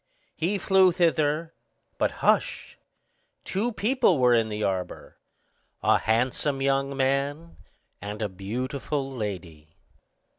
[0.35, 1.53] He flew thither;
[1.99, 2.75] but "hush!"
[3.43, 7.57] two people were in the arbor,—a handsome young man
[8.01, 9.75] and a beautiful lady.